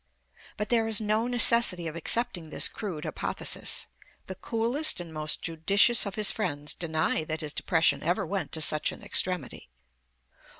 [0.57, 3.85] But there is no necessity of accepting this crude hypothesis;
[4.25, 8.61] the coolest and most judicious of his friends deny that his depression ever went to
[8.61, 9.69] such an extremity.